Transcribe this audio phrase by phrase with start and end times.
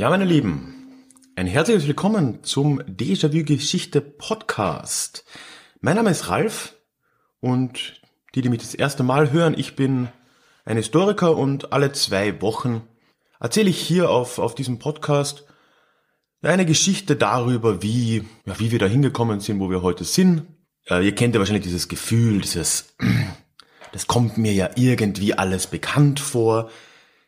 [0.00, 0.69] Ja, meine Lieben,
[1.40, 5.24] ein herzliches Willkommen zum Déjà-vu Geschichte Podcast.
[5.80, 6.74] Mein Name ist Ralf
[7.40, 8.02] und
[8.34, 10.08] die, die mich das erste Mal hören, ich bin
[10.66, 12.82] ein Historiker und alle zwei Wochen
[13.40, 15.46] erzähle ich hier auf, auf diesem Podcast
[16.42, 20.42] eine Geschichte darüber, wie, ja, wie wir da hingekommen sind, wo wir heute sind.
[20.90, 22.96] Äh, ihr kennt ja wahrscheinlich dieses Gefühl, dieses,
[23.92, 26.68] das kommt mir ja irgendwie alles bekannt vor.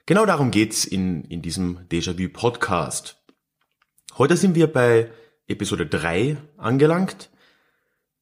[0.05, 3.22] Genau darum geht's in, in diesem Déjà-vu-Podcast.
[4.19, 5.11] Heute sind wir bei
[5.47, 7.31] Episode 3 angelangt.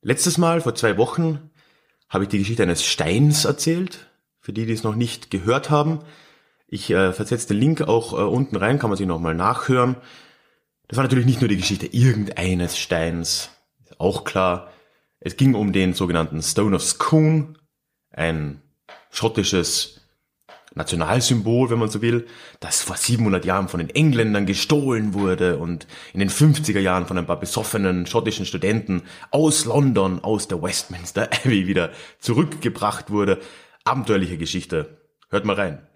[0.03, 1.51] Letztes Mal, vor zwei Wochen,
[2.09, 4.07] habe ich die Geschichte eines Steins erzählt.
[4.39, 5.99] Für die, die es noch nicht gehört haben.
[6.69, 9.97] Ich äh, versetze den Link auch äh, unten rein, kann man sich nochmal nachhören.
[10.87, 13.51] Das war natürlich nicht nur die Geschichte irgendeines Steins,
[13.83, 14.71] ist auch klar.
[15.19, 17.55] Es ging um den sogenannten Stone of Scone,
[18.13, 18.63] ein
[19.11, 20.00] schottisches
[20.75, 22.27] Nationalsymbol, wenn man so will,
[22.61, 27.19] das vor 700 Jahren von den Engländern gestohlen wurde und in den 50er Jahren von
[27.19, 33.41] ein paar besoffenen schottischen Studenten aus London, aus der Westminster Abbey wieder zurückgebracht wurde.
[33.85, 34.99] Abenteuerliche Geschichte.
[35.29, 35.87] Hört mal rein.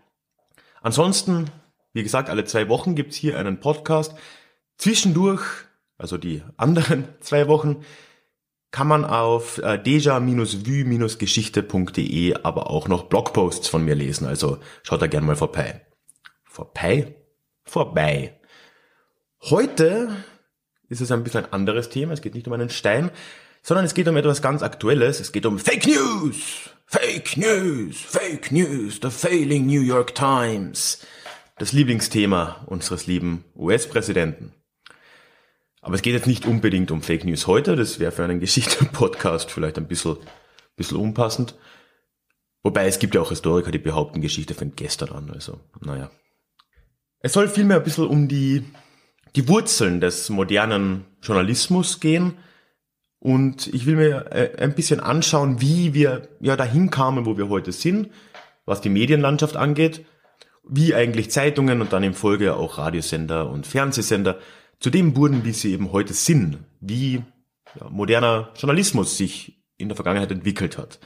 [0.81, 1.51] Ansonsten,
[1.93, 4.15] wie gesagt, alle zwei Wochen gibt's hier einen Podcast.
[4.77, 5.43] Zwischendurch,
[5.99, 7.85] also die anderen zwei Wochen,
[8.75, 14.27] kann man auf äh, deja-vue-geschichte.de aber auch noch Blogposts von mir lesen.
[14.27, 15.87] Also schaut da gerne mal vorbei.
[16.43, 17.15] Vorbei?
[17.63, 18.41] Vorbei.
[19.43, 20.17] Heute
[20.89, 22.15] ist es ein bisschen ein anderes Thema.
[22.15, 23.13] Es geht nicht um einen Stein,
[23.63, 25.21] sondern es geht um etwas ganz Aktuelles.
[25.21, 26.71] Es geht um Fake News.
[26.87, 28.01] Fake News.
[28.01, 28.99] Fake News.
[29.01, 30.99] The failing New York Times.
[31.59, 34.53] Das Lieblingsthema unseres lieben US-Präsidenten.
[35.85, 39.51] Aber es geht jetzt nicht unbedingt um Fake News heute, das wäre für einen Geschichte-Podcast
[39.51, 40.17] vielleicht ein bisschen,
[40.77, 41.57] bisschen unpassend.
[42.63, 46.11] Wobei es gibt ja auch Historiker, die behaupten, Geschichte fängt gestern an, also naja.
[47.21, 48.65] Es soll vielmehr ein bisschen um die,
[49.37, 52.39] die Wurzeln des modernen Journalismus gehen.
[53.19, 57.51] Und ich will mir äh, ein bisschen anschauen, wie wir ja dahin kamen, wo wir
[57.51, 58.09] heute sind,
[58.65, 60.07] was die Medienlandschaft angeht,
[60.67, 64.39] wie eigentlich Zeitungen und dann in Folge auch Radiosender und Fernsehsender
[64.81, 67.23] zu dem wurden, wie sie eben heute sind, wie
[67.81, 70.99] ja, moderner Journalismus sich in der Vergangenheit entwickelt hat.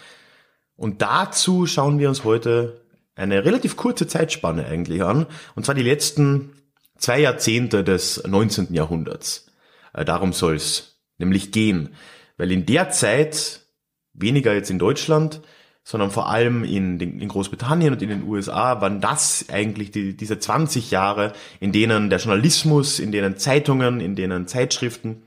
[0.76, 2.84] Und dazu schauen wir uns heute
[3.14, 5.26] eine relativ kurze Zeitspanne eigentlich an,
[5.56, 6.52] und zwar die letzten
[6.96, 8.72] zwei Jahrzehnte des 19.
[8.74, 9.46] Jahrhunderts.
[9.92, 11.94] Äh, darum soll es nämlich gehen,
[12.36, 13.66] weil in der Zeit,
[14.12, 15.40] weniger jetzt in Deutschland,
[15.88, 20.14] sondern vor allem in, den, in Großbritannien und in den USA waren das eigentlich die,
[20.14, 25.22] diese 20 Jahre, in denen der Journalismus, in denen Zeitungen, in denen Zeitschriften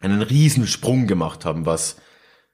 [0.00, 1.96] einen riesen Sprung gemacht haben, was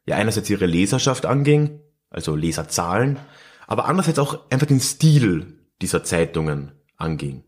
[0.07, 1.79] ja einerseits ihre Leserschaft anging,
[2.11, 3.21] also Leserzahlen,
[3.69, 7.45] aber andererseits auch einfach den Stil dieser Zeitungen anging.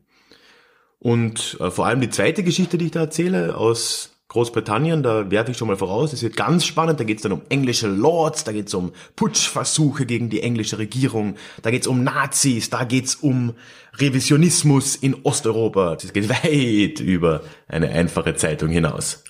[1.00, 5.50] Und äh, vor allem die zweite Geschichte, die ich da erzähle, aus Großbritannien, da werfe
[5.50, 8.44] ich schon mal voraus, es wird ganz spannend, da geht es dann um englische Lords,
[8.44, 12.84] da geht es um Putschversuche gegen die englische Regierung, da geht es um Nazis, da
[12.84, 13.52] geht es um
[13.98, 15.96] Revisionismus in Osteuropa.
[15.96, 19.22] Das geht weit über eine einfache Zeitung hinaus.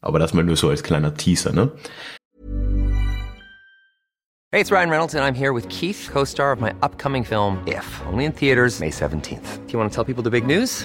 [0.00, 1.70] Aber das mal nur so als kleiner Teaser, ne?
[4.50, 7.84] Hey, it's Ryan Reynolds and I'm here with Keith, co-star of my upcoming film If,
[8.12, 9.66] only in theaters May 17th.
[9.66, 10.84] Do you want to tell people the big news?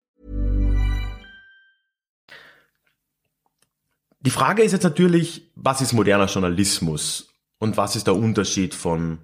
[4.21, 9.17] Die Frage ist jetzt natürlich, was ist moderner Journalismus und was ist der Unterschied von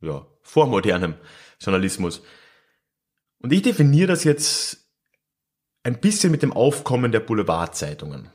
[0.00, 1.14] ja, vormodernem
[1.60, 2.22] Journalismus?
[3.38, 4.88] Und ich definiere das jetzt
[5.84, 8.30] ein bisschen mit dem Aufkommen der Boulevardzeitungen.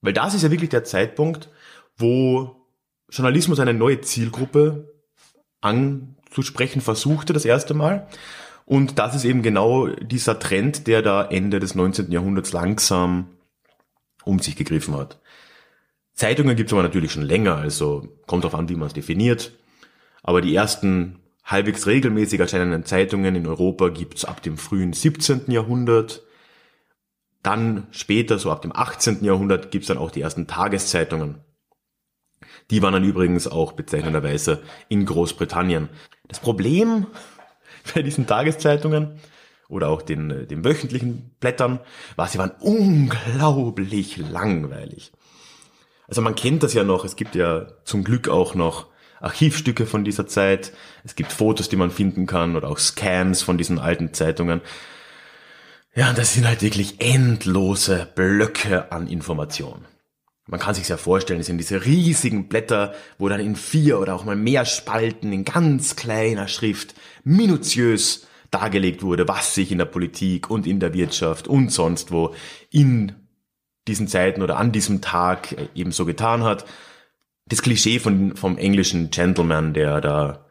[0.00, 1.50] Weil das ist ja wirklich der Zeitpunkt,
[1.98, 2.56] wo
[3.10, 4.90] Journalismus eine neue Zielgruppe
[5.60, 8.08] anzusprechen versuchte, das erste Mal.
[8.64, 12.10] Und das ist eben genau dieser Trend, der da Ende des 19.
[12.10, 13.26] Jahrhunderts langsam
[14.24, 15.20] um sich gegriffen hat.
[16.14, 19.52] Zeitungen gibt es aber natürlich schon länger, also kommt darauf an, wie man es definiert.
[20.22, 25.50] Aber die ersten halbwegs regelmäßig erscheinenden Zeitungen in Europa gibt's ab dem frühen 17.
[25.50, 26.22] Jahrhundert.
[27.42, 29.24] Dann später, so ab dem 18.
[29.24, 31.42] Jahrhundert, gibt's dann auch die ersten Tageszeitungen.
[32.70, 35.88] Die waren dann übrigens auch bezeichnenderweise in Großbritannien.
[36.28, 37.06] Das Problem
[37.94, 39.18] bei diesen Tageszeitungen
[39.70, 41.80] oder auch den, den wöchentlichen Blättern
[42.16, 45.12] war, sie waren unglaublich langweilig.
[46.08, 48.88] Also man kennt das ja noch, es gibt ja zum Glück auch noch
[49.20, 50.72] Archivstücke von dieser Zeit,
[51.04, 54.60] es gibt Fotos, die man finden kann oder auch Scans von diesen alten Zeitungen.
[55.94, 59.86] Ja, das sind halt wirklich endlose Blöcke an Informationen.
[60.46, 64.16] Man kann sich ja vorstellen, es sind diese riesigen Blätter, wo dann in vier oder
[64.16, 69.84] auch mal mehr Spalten in ganz kleiner Schrift minutiös dargelegt wurde, was sich in der
[69.84, 72.34] Politik und in der Wirtschaft und sonst wo
[72.70, 73.12] in
[73.88, 76.64] diesen Zeiten oder an diesem Tag eben so getan hat.
[77.46, 80.46] Das Klischee von, vom englischen Gentleman, der da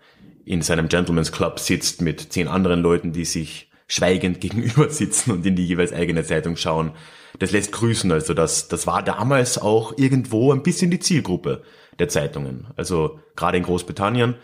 [0.46, 5.46] in seinem Gentleman's Club sitzt mit zehn anderen Leuten, die sich schweigend gegenüber sitzen und
[5.46, 6.92] in die jeweils eigene Zeitung schauen,
[7.38, 8.12] das lässt grüßen.
[8.12, 11.64] Also das, das war damals auch irgendwo ein bisschen die Zielgruppe
[12.00, 12.68] der Zeitungen.
[12.76, 14.36] Also gerade in Großbritannien,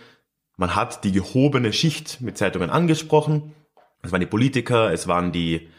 [0.58, 3.54] man hat die gehobene Schicht mit Zeitungen angesprochen.
[4.02, 5.70] Es waren die Politiker, es waren die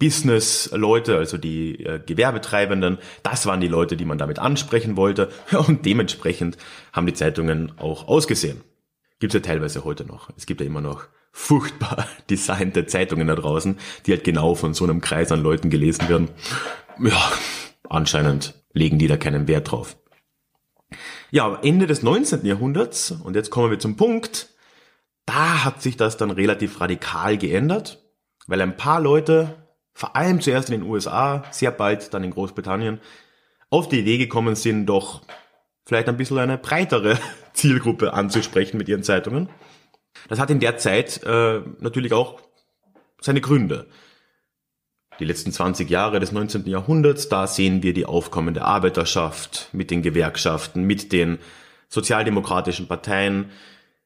[0.00, 2.98] Business-Leute, also die äh, Gewerbetreibenden.
[3.22, 5.30] Das waren die Leute, die man damit ansprechen wollte.
[5.66, 6.56] Und dementsprechend
[6.92, 8.62] haben die Zeitungen auch ausgesehen.
[9.18, 10.30] Gibt's ja teilweise heute noch.
[10.36, 14.84] Es gibt ja immer noch furchtbar designte Zeitungen da draußen, die halt genau von so
[14.84, 16.30] einem Kreis an Leuten gelesen werden.
[16.98, 17.32] Ja,
[17.88, 19.96] anscheinend legen die da keinen Wert drauf.
[21.30, 22.44] Ja, Ende des 19.
[22.44, 24.48] Jahrhunderts, und jetzt kommen wir zum Punkt,
[25.26, 28.02] da hat sich das dann relativ radikal geändert,
[28.48, 33.00] weil ein paar Leute, vor allem zuerst in den USA, sehr bald dann in Großbritannien,
[33.70, 35.22] auf die Idee gekommen sind, doch
[35.86, 37.16] vielleicht ein bisschen eine breitere
[37.52, 39.48] Zielgruppe anzusprechen mit ihren Zeitungen.
[40.28, 42.40] Das hat in der Zeit äh, natürlich auch
[43.20, 43.86] seine Gründe.
[45.20, 46.66] Die letzten 20 Jahre des 19.
[46.66, 51.38] Jahrhunderts, da sehen wir die aufkommende Arbeiterschaft mit den Gewerkschaften, mit den
[51.90, 53.50] sozialdemokratischen Parteien.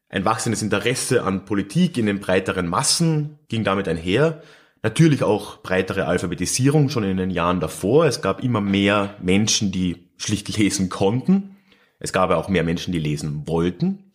[0.09, 4.43] Ein wachsendes Interesse an Politik in den breiteren Massen ging damit einher.
[4.83, 8.07] Natürlich auch breitere Alphabetisierung schon in den Jahren davor.
[8.07, 11.55] Es gab immer mehr Menschen, die schlicht lesen konnten.
[12.01, 14.13] Es gab auch mehr Menschen, die lesen wollten.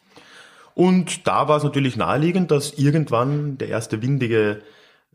[0.75, 4.61] Und da war es natürlich naheliegend, dass irgendwann der erste windige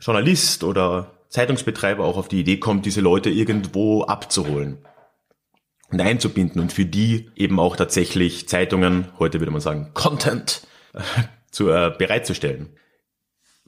[0.01, 4.79] Journalist oder Zeitungsbetreiber auch auf die Idee kommt, diese Leute irgendwo abzuholen
[5.91, 10.65] und einzubinden und für die eben auch tatsächlich Zeitungen, heute würde man sagen Content,
[11.51, 12.77] zu, äh, bereitzustellen.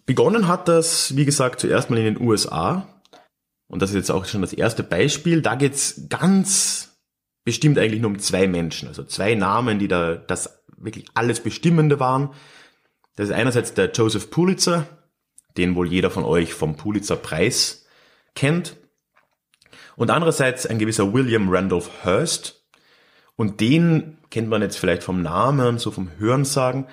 [0.04, 2.86] Begonnen hat das, wie gesagt, zuerst mal in den USA.
[3.66, 5.42] Und das ist jetzt auch schon das erste Beispiel.
[5.42, 6.96] Da geht's ganz
[7.42, 11.98] bestimmt eigentlich nur um zwei Menschen, also zwei Namen, die da das wirklich alles Bestimmende
[11.98, 12.30] waren.
[13.16, 14.86] Das ist einerseits der Joseph Pulitzer,
[15.58, 17.86] den wohl jeder von euch vom Pulitzer-Preis
[18.34, 18.76] kennt.
[19.96, 22.64] Und andererseits ein gewisser William Randolph Hearst.
[23.36, 26.86] Und den kennt man jetzt vielleicht vom Namen, so vom Hörensagen.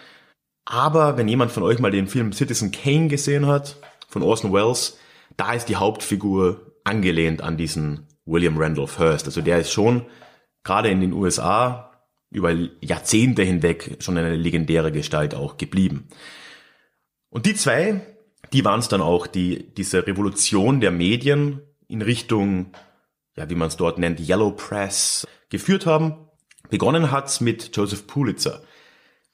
[0.66, 3.78] Aber wenn jemand von euch mal den Film Citizen Kane gesehen hat,
[4.08, 4.98] von Orson Welles,
[5.36, 9.26] da ist die Hauptfigur angelehnt an diesen William Randolph Hearst.
[9.26, 10.06] Also der ist schon
[10.64, 11.92] gerade in den USA
[12.30, 12.52] über
[12.82, 16.08] Jahrzehnte hinweg schon eine legendäre Gestalt auch geblieben.
[17.30, 18.02] Und die zwei,
[18.54, 22.72] die waren es dann auch, die diese Revolution der Medien in Richtung,
[23.36, 26.28] ja, wie man es dort nennt, Yellow Press geführt haben.
[26.70, 28.62] Begonnen hat's mit Joseph Pulitzer.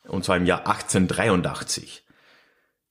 [0.08, 2.06] Und zwar im Jahr 1883.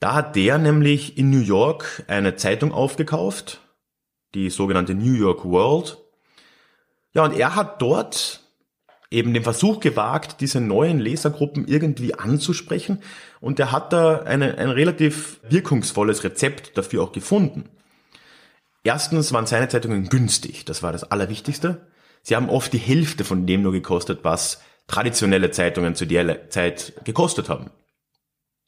[0.00, 3.60] Da hat der nämlich in New York eine Zeitung aufgekauft,
[4.34, 5.98] die sogenannte New York World.
[7.12, 8.47] Ja, und er hat dort
[9.10, 13.02] eben den Versuch gewagt, diese neuen Lesergruppen irgendwie anzusprechen.
[13.40, 17.68] Und er hat da eine, ein relativ wirkungsvolles Rezept dafür auch gefunden.
[18.84, 21.86] Erstens waren seine Zeitungen günstig, das war das Allerwichtigste.
[22.22, 26.94] Sie haben oft die Hälfte von dem nur gekostet, was traditionelle Zeitungen zu der Zeit
[27.04, 27.70] gekostet haben.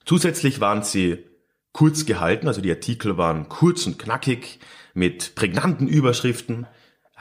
[0.05, 1.25] Zusätzlich waren sie
[1.73, 4.61] kurz gehalten, also die Artikel waren kurz und knackig
[4.95, 6.67] mit prägnanten Überschriften.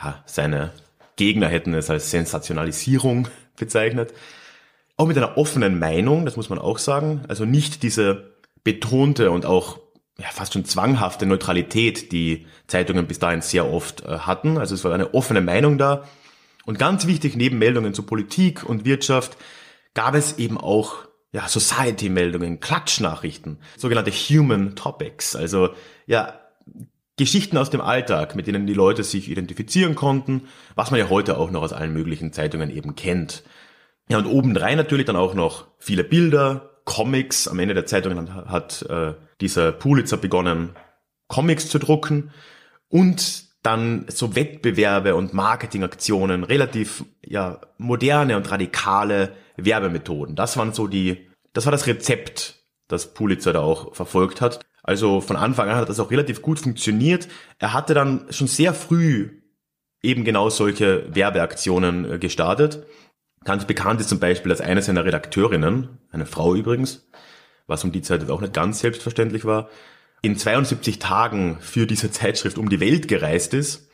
[0.01, 0.71] Ja, seine
[1.19, 4.13] Gegner hätten es als Sensationalisierung bezeichnet.
[4.95, 7.25] Auch mit einer offenen Meinung, das muss man auch sagen.
[7.27, 9.79] Also nicht diese betonte und auch
[10.17, 14.57] ja, fast schon zwanghafte Neutralität, die Zeitungen bis dahin sehr oft äh, hatten.
[14.57, 16.05] Also es war eine offene Meinung da.
[16.65, 19.35] Und ganz wichtig, neben Meldungen zu Politik und Wirtschaft
[19.93, 20.95] gab es eben auch
[21.33, 25.35] ja, Society-Meldungen, Klatschnachrichten, sogenannte Human Topics.
[25.35, 25.71] Also
[26.05, 26.39] ja,
[27.19, 31.37] Geschichten aus dem Alltag, mit denen die Leute sich identifizieren konnten, was man ja heute
[31.37, 33.43] auch noch aus allen möglichen Zeitungen eben kennt.
[34.09, 37.47] Ja, und obendrein natürlich dann auch noch viele Bilder, Comics.
[37.47, 40.71] Am Ende der Zeitung hat, hat äh, dieser Pulitzer begonnen,
[41.27, 42.31] Comics zu drucken
[42.87, 50.35] und dann so Wettbewerbe und Marketingaktionen, relativ ja moderne und radikale Werbemethoden.
[50.35, 54.61] Das waren so die, das war das Rezept, das Pulitzer da auch verfolgt hat.
[54.89, 57.27] Also von Anfang an hat das auch relativ gut funktioniert.
[57.59, 59.29] Er hatte dann schon sehr früh
[60.01, 62.87] eben genau solche Werbeaktionen äh, gestartet.
[63.43, 67.07] Ganz bekannt ist zum Beispiel, dass eine seiner Redakteurinnen, eine Frau übrigens,
[67.67, 69.69] was um die Zeit auch nicht ganz selbstverständlich war,
[70.23, 73.91] in 72 Tagen für diese Zeitschrift um die Welt gereist ist.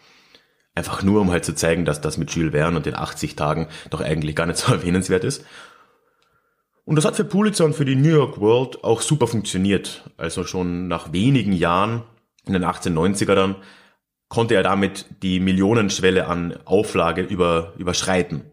[0.75, 3.67] Einfach nur, um halt zu zeigen, dass das mit Jules Verne und den 80 Tagen
[3.89, 5.43] doch eigentlich gar nicht so erwähnenswert ist.
[6.85, 10.09] Und das hat für Pulitzer und für die New York World auch super funktioniert.
[10.17, 12.03] Also schon nach wenigen Jahren,
[12.45, 13.55] in den 1890er dann,
[14.29, 18.43] konnte er damit die Millionenschwelle an Auflage über, überschreiten.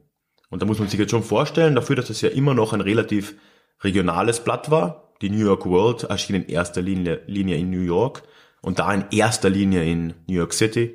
[0.48, 2.80] Und da muss man sich jetzt schon vorstellen, dafür, dass es ja immer noch ein
[2.80, 3.34] relativ
[3.82, 8.22] regionales Blatt war, die New York World erschien in erster Linie, Linie in New York
[8.60, 10.94] und da in erster Linie in New York City.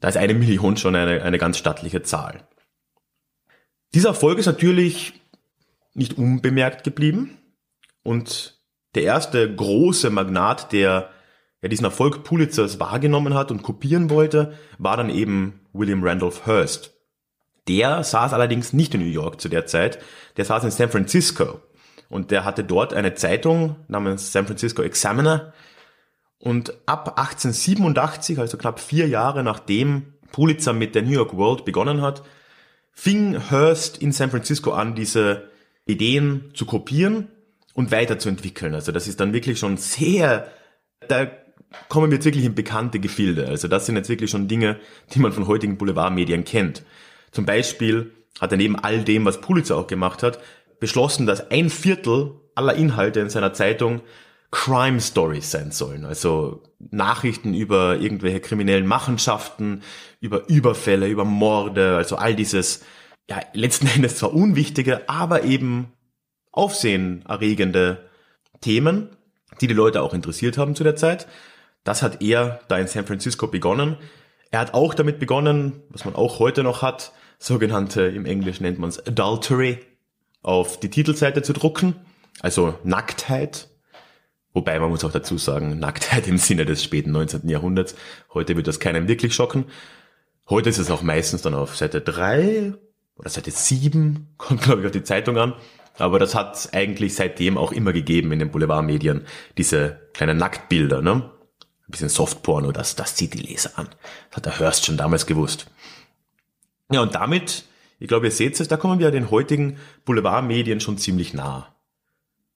[0.00, 2.46] Da ist eine Million schon eine, eine ganz stattliche Zahl.
[3.94, 5.19] Dieser Erfolg ist natürlich
[5.94, 7.38] nicht unbemerkt geblieben
[8.02, 8.60] und
[8.94, 11.10] der erste große Magnat, der
[11.62, 16.92] ja diesen Erfolg Pulitzers wahrgenommen hat und kopieren wollte, war dann eben William Randolph Hearst.
[17.68, 19.98] Der saß allerdings nicht in New York zu der Zeit,
[20.36, 21.60] der saß in San Francisco
[22.08, 25.52] und der hatte dort eine Zeitung namens San Francisco Examiner.
[26.38, 32.00] Und ab 1887, also knapp vier Jahre nachdem Pulitzer mit der New York World begonnen
[32.00, 32.22] hat,
[32.92, 35.49] fing Hearst in San Francisco an, diese
[35.90, 37.28] Ideen zu kopieren
[37.74, 38.74] und weiterzuentwickeln.
[38.74, 40.48] Also das ist dann wirklich schon sehr,
[41.08, 41.30] da
[41.88, 43.46] kommen wir jetzt wirklich in bekannte Gefilde.
[43.46, 44.78] Also das sind jetzt wirklich schon Dinge,
[45.12, 46.82] die man von heutigen Boulevardmedien kennt.
[47.30, 50.40] Zum Beispiel hat er neben all dem, was Pulitzer auch gemacht hat,
[50.80, 54.00] beschlossen, dass ein Viertel aller Inhalte in seiner Zeitung
[54.50, 56.04] Crime Stories sein sollen.
[56.04, 59.82] Also Nachrichten über irgendwelche kriminellen Machenschaften,
[60.20, 62.82] über Überfälle, über Morde, also all dieses,
[63.30, 65.92] ja, letzten Endes zwar unwichtige, aber eben
[66.52, 68.08] aufsehenerregende
[68.60, 69.08] Themen,
[69.60, 71.26] die die Leute auch interessiert haben zu der Zeit.
[71.84, 73.96] Das hat er da in San Francisco begonnen.
[74.50, 78.78] Er hat auch damit begonnen, was man auch heute noch hat, sogenannte, im Englischen nennt
[78.78, 79.78] man es Adultery,
[80.42, 81.94] auf die Titelseite zu drucken,
[82.40, 83.68] also Nacktheit.
[84.52, 87.48] Wobei man muss auch dazu sagen, Nacktheit im Sinne des späten 19.
[87.48, 87.94] Jahrhunderts.
[88.34, 89.66] Heute wird das keinem wirklich schocken.
[90.48, 92.74] Heute ist es auch meistens dann auf Seite 3
[93.20, 95.54] oder Seite 7, kommt glaube ich auf die Zeitung an.
[95.98, 99.26] Aber das hat eigentlich seitdem auch immer gegeben in den Boulevardmedien,
[99.58, 101.30] diese kleinen Nacktbilder, ne?
[101.86, 103.88] Ein bisschen Softporno, das, das zieht die Leser an.
[104.30, 105.66] Das hat der Hörst schon damals gewusst.
[106.90, 107.64] Ja, und damit
[108.00, 111.76] ich glaube, ihr seht es, da kommen wir den heutigen Boulevardmedien schon ziemlich nah.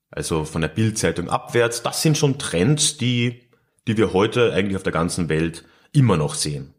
[0.09, 3.43] Also von der Bildzeitung abwärts, das sind schon Trends, die,
[3.87, 6.73] die wir heute eigentlich auf der ganzen Welt immer noch sehen.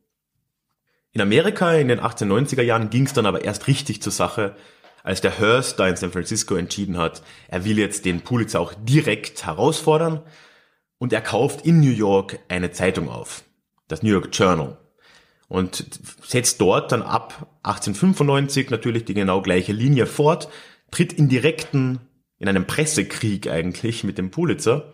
[1.17, 4.55] In Amerika in den 1890er Jahren ging es dann aber erst richtig zur Sache,
[5.03, 8.75] als der Hearst da in San Francisco entschieden hat, er will jetzt den Pulitzer auch
[8.83, 10.21] direkt herausfordern
[10.99, 13.45] und er kauft in New York eine Zeitung auf,
[13.89, 14.77] das New York Journal
[15.49, 15.87] und
[16.23, 20.51] setzt dort dann ab 1895 natürlich die genau gleiche Linie fort,
[20.91, 21.99] tritt in direkten,
[22.39, 24.93] in einem Pressekrieg eigentlich mit dem Pulitzer.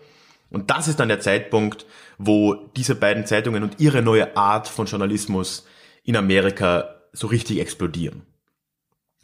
[0.51, 1.85] Und das ist dann der Zeitpunkt,
[2.17, 5.67] wo diese beiden Zeitungen und ihre neue Art von Journalismus
[6.03, 8.23] in Amerika so richtig explodieren.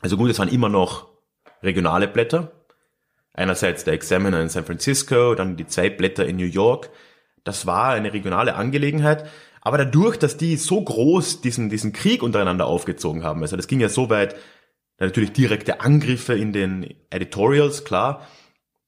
[0.01, 1.09] Also gut, es waren immer noch
[1.63, 2.53] regionale Blätter.
[3.33, 6.91] Einerseits der Examiner in San Francisco, dann die zwei Blätter in New York.
[7.45, 9.29] Das war eine regionale Angelegenheit.
[9.61, 13.81] Aber dadurch, dass die so groß diesen, diesen Krieg untereinander aufgezogen haben, also das ging
[13.81, 14.37] ja so weit,
[14.99, 18.27] natürlich direkte Angriffe in den Editorials, klar,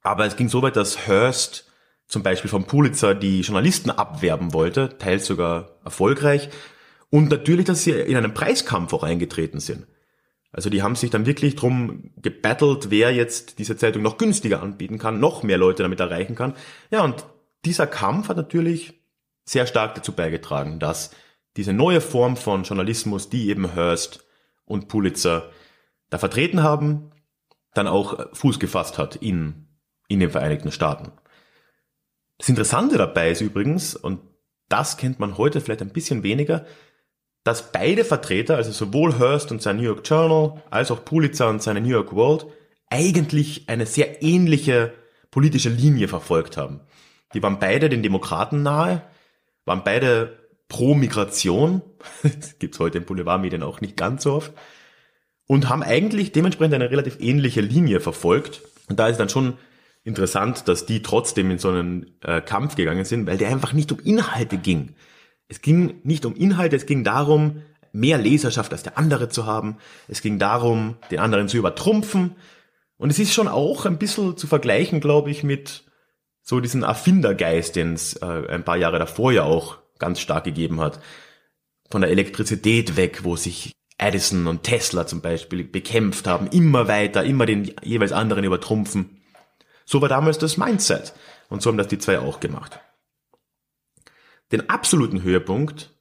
[0.03, 1.71] aber es ging so weit, dass Hearst
[2.07, 6.49] zum Beispiel vom Pulitzer die Journalisten abwerben wollte, teils sogar erfolgreich,
[7.11, 9.87] und natürlich, dass sie in einen Preiskampf auch eingetreten sind.
[10.53, 14.99] Also die haben sich dann wirklich drum gebattelt, wer jetzt diese Zeitung noch günstiger anbieten
[14.99, 16.55] kann, noch mehr Leute damit erreichen kann.
[16.91, 17.25] Ja, und
[17.65, 19.01] dieser Kampf hat natürlich
[19.45, 21.11] sehr stark dazu beigetragen, dass
[21.57, 24.25] diese neue Form von Journalismus, die eben Hearst
[24.65, 25.51] und Pulitzer
[26.09, 27.11] da vertreten haben,
[27.75, 29.69] dann auch Fuß gefasst hat in,
[30.09, 31.13] in den Vereinigten Staaten.
[32.39, 34.21] Das Interessante dabei ist übrigens, und
[34.69, 36.65] das kennt man heute vielleicht ein bisschen weniger,
[37.45, 41.63] dass beide Vertreter, also sowohl Hearst und sein New York Journal, als auch Pulitzer und
[41.63, 42.47] seine New York World,
[42.91, 44.93] eigentlich eine sehr ähnliche
[45.31, 46.81] politische Linie verfolgt haben.
[47.35, 49.03] Die waren beide den Demokraten nahe,
[49.65, 51.83] waren beide pro Migration,
[52.23, 54.53] das gibt's heute in Boulevardmedien auch nicht ganz so oft,
[55.47, 58.63] und haben eigentlich dementsprechend eine relativ ähnliche Linie verfolgt.
[58.89, 59.55] Und da ist dann schon
[60.05, 63.91] interessant, dass die trotzdem in so einen äh, Kampf gegangen sind, weil der einfach nicht
[63.91, 64.95] um Inhalte ging.
[65.51, 69.79] Es ging nicht um Inhalte, es ging darum, mehr Leserschaft als der andere zu haben.
[70.07, 72.37] Es ging darum, den anderen zu übertrumpfen.
[72.97, 75.85] Und es ist schon auch ein bisschen zu vergleichen, glaube ich, mit
[76.41, 80.81] so diesen Erfindergeist, den es äh, ein paar Jahre davor ja auch ganz stark gegeben
[80.81, 81.01] hat.
[81.91, 87.25] Von der Elektrizität weg, wo sich Edison und Tesla zum Beispiel bekämpft haben, immer weiter,
[87.25, 89.21] immer den jeweils anderen übertrumpfen.
[89.85, 91.13] So war damals das Mindset.
[91.49, 92.79] Und so haben das die zwei auch gemacht.
[94.53, 95.95] Den absoluten Höhepunkt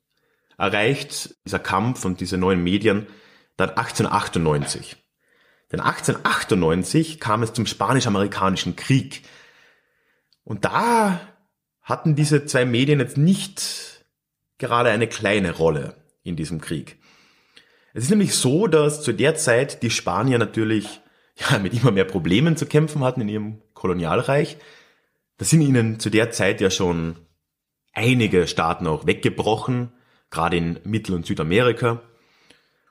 [0.58, 3.08] erreicht dieser Kampf und diese neuen Medien
[3.58, 4.98] dann 1898.
[5.72, 9.24] Denn 1898 kam es zum Spanisch-Amerikanischen Krieg.
[10.44, 11.22] Und da
[11.82, 14.06] hatten diese zwei Medien jetzt nicht
[14.58, 16.98] gerade eine kleine Rolle in diesem Krieg.
[17.94, 21.02] Es ist nämlich so, dass zu der Zeit die Spanier natürlich
[21.36, 24.58] ja, mit immer mehr Problemen zu kämpfen hatten in ihrem Kolonialreich.
[25.38, 27.16] Da sind ihnen zu der Zeit ja schon
[27.94, 29.92] einige Staaten auch weggebrochen,
[30.30, 32.02] gerade in Mittel- und Südamerika.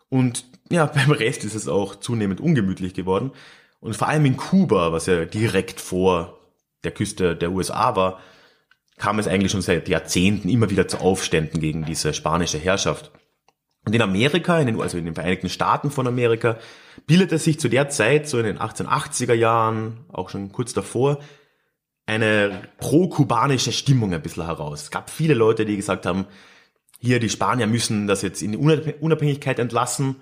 [0.08, 3.32] Und ja, beim Rest ist es auch zunehmend ungemütlich geworden.
[3.80, 6.38] Und vor allem in Kuba, was ja direkt vor
[6.84, 8.20] der Küste der USA war,
[8.96, 13.12] kam es eigentlich schon seit Jahrzehnten immer wieder zu Aufständen gegen diese spanische Herrschaft.
[13.84, 16.58] Und in Amerika, in den, also in den Vereinigten Staaten von Amerika,
[17.06, 21.20] bildete sich zu der Zeit, so in den 1880er Jahren, auch schon kurz davor,
[22.08, 24.84] eine pro-kubanische Stimmung ein bisschen heraus.
[24.84, 26.24] Es gab viele Leute, die gesagt haben,
[26.98, 30.16] hier die Spanier müssen das jetzt in die Unabhängigkeit entlassen.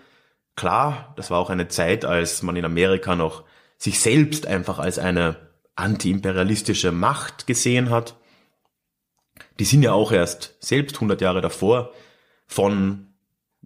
[0.57, 3.45] Klar, das war auch eine Zeit, als man in Amerika noch
[3.79, 5.37] sich selbst einfach als eine
[5.77, 8.17] antiimperialistische Macht gesehen hat.
[9.61, 11.93] Die sind ja auch erst selbst 100 Jahre davor
[12.49, 13.15] von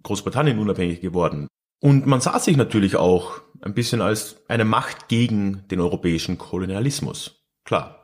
[0.03, 1.47] Großbritannien unabhängig geworden.
[1.79, 7.43] Und man sah sich natürlich auch ein bisschen als eine Macht gegen den europäischen Kolonialismus.
[7.65, 8.00] Klar.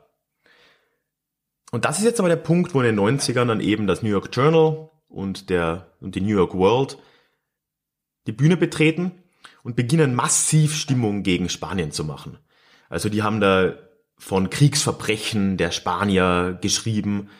[1.70, 4.08] Und das ist jetzt aber der Punkt, wo in den 90ern dann eben das New
[4.08, 6.98] York Journal und, der, und die New York World
[8.26, 9.12] die Bühne betreten
[9.62, 12.38] und beginnen massiv Stimmung gegen Spanien zu machen.
[12.88, 13.74] Also die haben da
[14.18, 17.30] von Kriegsverbrechen der Spanier geschrieben,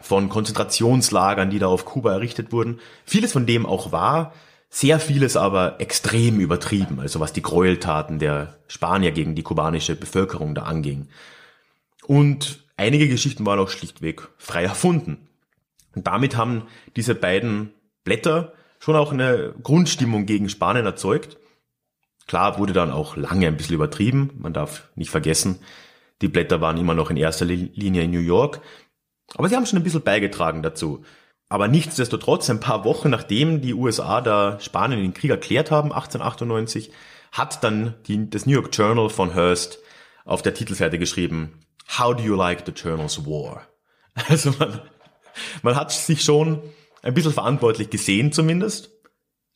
[0.00, 2.80] von Konzentrationslagern, die da auf Kuba errichtet wurden.
[3.04, 4.32] Vieles von dem auch wahr,
[4.68, 10.54] sehr vieles aber extrem übertrieben, also was die Gräueltaten der Spanier gegen die kubanische Bevölkerung
[10.54, 11.08] da anging.
[12.06, 15.28] Und einige Geschichten waren auch schlichtweg frei erfunden.
[15.94, 17.72] Und damit haben diese beiden
[18.04, 21.38] Blätter schon auch eine Grundstimmung gegen Spanien erzeugt.
[22.26, 24.30] Klar wurde dann auch lange ein bisschen übertrieben.
[24.38, 25.60] Man darf nicht vergessen,
[26.22, 28.60] die Blätter waren immer noch in erster Linie in New York.
[29.34, 31.04] Aber sie haben schon ein bisschen beigetragen dazu.
[31.48, 36.90] Aber nichtsdestotrotz, ein paar Wochen nachdem die USA da Spanien den Krieg erklärt haben, 1898,
[37.32, 39.78] hat dann die, das New York Journal von Hearst
[40.24, 43.66] auf der Titelseite geschrieben, How do you like the Journal's War?
[44.28, 44.80] Also man,
[45.62, 46.62] man hat sich schon
[47.02, 48.90] ein bisschen verantwortlich gesehen zumindest,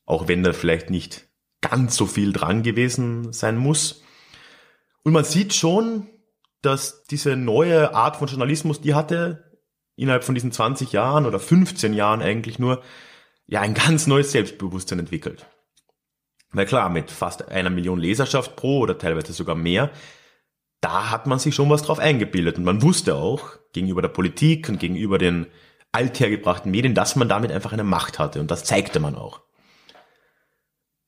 [0.05, 1.31] auch wenn da vielleicht nicht
[1.63, 4.03] ganz so viel dran gewesen sein muss.
[5.03, 6.09] Und man sieht schon,
[6.63, 9.51] dass diese neue Art von Journalismus, die hatte
[9.97, 12.83] innerhalb von diesen 20 Jahren oder 15 Jahren eigentlich nur,
[13.47, 15.47] ja, ein ganz neues Selbstbewusstsein entwickelt.
[16.53, 19.91] Weil klar, mit fast einer Million Leserschaft pro oder teilweise sogar mehr,
[20.81, 22.59] da hat man sich schon was drauf eingebildet.
[22.59, 25.47] Und man wusste auch gegenüber der Politik und gegenüber den
[25.93, 28.41] althergebrachten Medien, dass man damit einfach eine Macht hatte.
[28.41, 29.41] Und das zeigte man auch.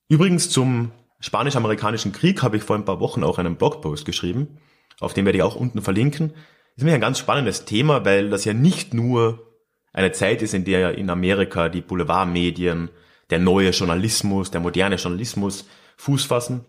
[0.08, 4.58] Übrigens zum Spanisch-Amerikanischen Krieg habe ich vor ein paar Wochen auch einen Blogpost geschrieben,
[5.00, 6.34] auf den werde ich auch unten verlinken.
[6.76, 9.46] Ist mir ein ganz spannendes Thema, weil das ja nicht nur
[9.92, 12.90] eine Zeit ist, in der in Amerika die Boulevardmedien,
[13.30, 16.64] der neue Journalismus, der moderne Journalismus Fuß fassen,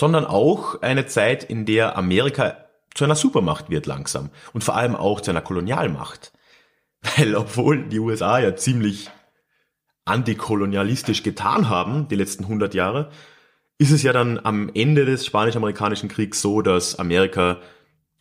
[0.00, 2.56] sondern auch eine Zeit, in der Amerika
[2.94, 6.32] zu einer Supermacht wird langsam und vor allem auch zu einer Kolonialmacht.
[7.16, 9.10] Weil obwohl die USA ja ziemlich
[10.06, 13.10] antikolonialistisch getan haben, die letzten 100 Jahre,
[13.76, 17.58] ist es ja dann am Ende des Spanisch-Amerikanischen Kriegs so, dass Amerika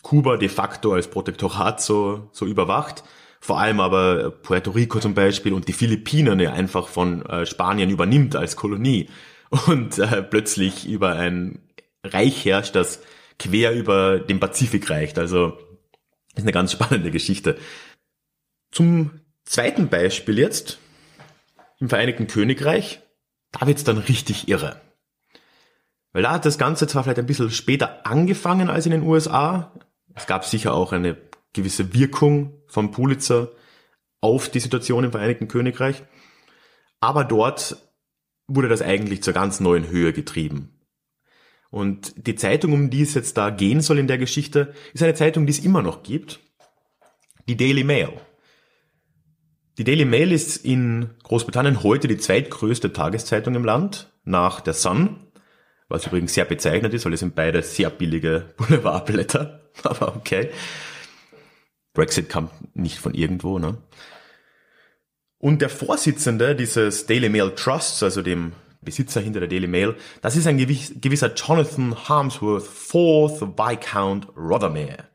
[0.01, 3.05] Kuba de facto als Protektorat so, so überwacht.
[3.39, 7.89] Vor allem aber Puerto Rico zum Beispiel und die Philippinen ja einfach von äh, Spanien
[7.89, 9.07] übernimmt als Kolonie
[9.67, 11.59] und äh, plötzlich über ein
[12.03, 13.01] Reich herrscht, das
[13.37, 15.17] quer über den Pazifik reicht.
[15.17, 15.57] Also
[16.35, 17.57] ist eine ganz spannende Geschichte.
[18.71, 20.79] Zum zweiten Beispiel jetzt
[21.79, 23.01] im Vereinigten Königreich,
[23.51, 24.79] da wird's dann richtig irre.
[26.11, 29.73] Weil da hat das Ganze zwar vielleicht ein bisschen später angefangen als in den USA,
[30.15, 31.17] es gab sicher auch eine
[31.53, 33.51] gewisse Wirkung vom Pulitzer
[34.21, 36.03] auf die Situation im Vereinigten Königreich.
[36.99, 37.77] Aber dort
[38.47, 40.78] wurde das eigentlich zur ganz neuen Höhe getrieben.
[41.71, 45.13] Und die Zeitung, um die es jetzt da gehen soll in der Geschichte, ist eine
[45.13, 46.39] Zeitung, die es immer noch gibt.
[47.47, 48.13] Die Daily Mail.
[49.77, 55.27] Die Daily Mail ist in Großbritannien heute die zweitgrößte Tageszeitung im Land, nach der Sun,
[55.87, 59.61] was übrigens sehr bezeichnet ist, weil es sind beide sehr billige Boulevardblätter.
[59.83, 60.49] Aber okay.
[61.93, 63.77] Brexit kam nicht von irgendwo, ne?
[65.37, 70.35] Und der Vorsitzende dieses Daily Mail Trusts, also dem Besitzer hinter der Daily Mail, das
[70.35, 75.05] ist ein gewisser Jonathan Harmsworth, Fourth Viscount Rothermere.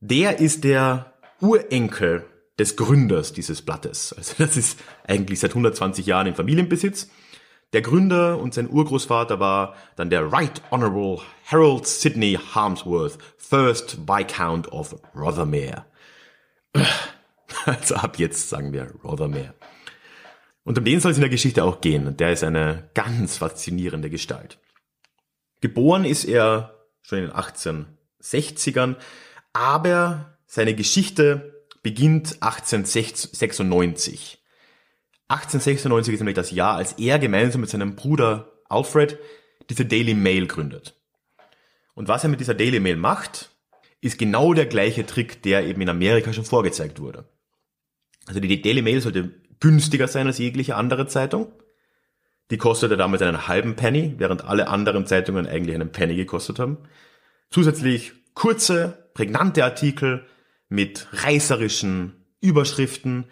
[0.00, 2.24] Der ist der Urenkel
[2.58, 4.14] des Gründers dieses Blattes.
[4.16, 7.10] Also das ist eigentlich seit 120 Jahren in Familienbesitz.
[7.72, 14.72] Der Gründer und sein Urgroßvater war dann der Right Honorable Harold Sidney Harmsworth, First Viscount
[14.72, 15.84] of Rothermere.
[17.64, 19.54] Also ab jetzt sagen wir Rothermere.
[20.66, 22.08] Und um den soll es in der Geschichte auch gehen.
[22.08, 24.58] Und der ist eine ganz faszinierende Gestalt.
[25.60, 28.96] Geboren ist er schon in den 1860ern,
[29.52, 34.42] aber seine Geschichte beginnt 1896.
[35.28, 39.20] 1896 ist nämlich das Jahr, als er gemeinsam mit seinem Bruder Alfred
[39.70, 41.00] diese Daily Mail gründet.
[41.94, 43.50] Und was er mit dieser Daily Mail macht,
[44.00, 47.24] ist genau der gleiche Trick, der eben in Amerika schon vorgezeigt wurde.
[48.26, 51.52] Also die Daily Mail sollte günstiger sein als jegliche andere Zeitung.
[52.50, 56.78] Die kostete damals einen halben Penny, während alle anderen Zeitungen eigentlich einen Penny gekostet haben.
[57.50, 60.24] Zusätzlich kurze, prägnante Artikel
[60.68, 63.24] mit reißerischen Überschriften,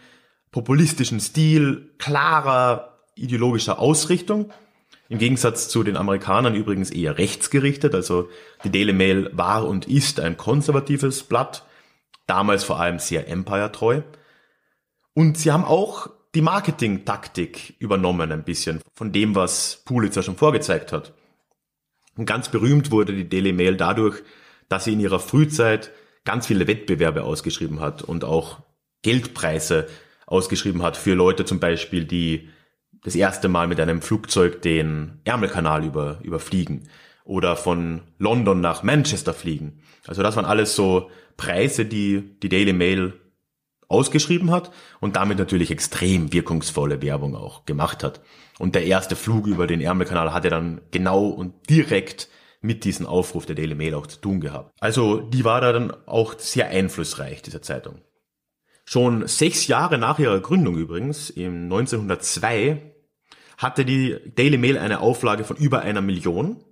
[0.50, 4.50] populistischen Stil, klarer ideologischer Ausrichtung.
[5.08, 7.94] Im Gegensatz zu den Amerikanern übrigens eher rechtsgerichtet.
[7.94, 8.28] Also
[8.64, 11.64] die Daily Mail war und ist ein konservatives Blatt,
[12.26, 14.02] damals vor allem sehr Empire-treu.
[15.14, 20.92] Und sie haben auch die Marketing-Taktik übernommen ein bisschen von dem, was Pulitzer schon vorgezeigt
[20.92, 21.14] hat.
[22.16, 24.22] Und ganz berühmt wurde die Daily Mail dadurch,
[24.68, 25.92] dass sie in ihrer Frühzeit
[26.24, 28.60] ganz viele Wettbewerbe ausgeschrieben hat und auch
[29.02, 29.86] Geldpreise
[30.26, 32.48] ausgeschrieben hat für Leute zum Beispiel, die
[33.02, 36.88] das erste Mal mit einem Flugzeug den Ärmelkanal über, überfliegen
[37.24, 39.80] oder von London nach Manchester fliegen.
[40.06, 43.12] Also das waren alles so Preise, die die Daily Mail
[43.88, 44.70] ausgeschrieben hat
[45.00, 48.20] und damit natürlich extrem wirkungsvolle Werbung auch gemacht hat.
[48.58, 52.28] Und der erste Flug über den Ärmelkanal hatte dann genau und direkt
[52.60, 54.72] mit diesem Aufruf der Daily Mail auch zu tun gehabt.
[54.80, 58.00] Also die war da dann auch sehr einflussreich, diese Zeitung.
[58.86, 62.94] Schon sechs Jahre nach ihrer Gründung übrigens, im 1902,
[63.58, 66.62] hatte die Daily Mail eine Auflage von über einer Million.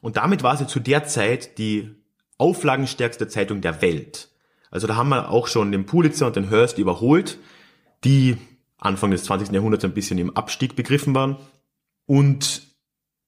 [0.00, 1.94] Und damit war sie zu der Zeit die
[2.38, 4.29] auflagenstärkste Zeitung der Welt.
[4.70, 7.38] Also da haben wir auch schon den Pulitzer und den Hearst überholt,
[8.04, 8.36] die
[8.78, 9.50] Anfang des 20.
[9.50, 11.36] Jahrhunderts ein bisschen im Abstieg begriffen waren
[12.06, 12.62] und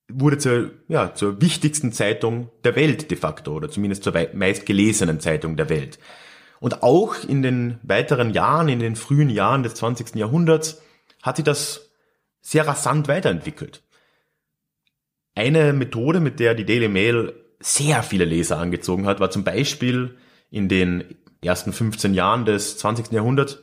[0.09, 5.57] wurde zur, ja, zur wichtigsten Zeitung der Welt de facto oder zumindest zur meistgelesenen Zeitung
[5.57, 5.99] der Welt.
[6.61, 10.15] Und auch in den weiteren Jahren, in den frühen Jahren des 20.
[10.15, 10.81] Jahrhunderts
[11.23, 11.91] hat sich das
[12.41, 13.83] sehr rasant weiterentwickelt.
[15.35, 20.17] Eine Methode, mit der die Daily Mail sehr viele Leser angezogen hat, war zum Beispiel
[20.51, 21.05] in den
[21.43, 23.13] ersten 15 Jahren des 20.
[23.13, 23.59] Jahrhunderts